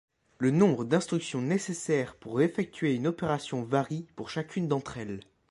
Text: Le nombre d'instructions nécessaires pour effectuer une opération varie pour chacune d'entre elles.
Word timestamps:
Le 0.39 0.49
nombre 0.49 0.83
d'instructions 0.83 1.43
nécessaires 1.43 2.15
pour 2.15 2.41
effectuer 2.41 2.95
une 2.95 3.05
opération 3.05 3.61
varie 3.61 4.07
pour 4.15 4.31
chacune 4.31 4.67
d'entre 4.67 4.97
elles. 4.97 5.21